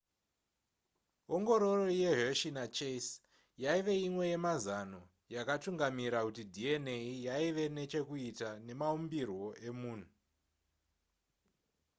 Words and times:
ongororo 1.35 1.85
yehershey 2.01 2.53
nachase 2.57 3.13
yaive 3.63 3.93
imwe 4.07 4.23
yemazano 4.31 5.01
yakatungamira 5.35 6.19
kuti 6.25 6.43
dna 6.53 6.95
yaive 7.27 7.63
nechekuita 7.75 8.49
nemaumbirwo 8.65 9.47
emunhu 9.69 10.09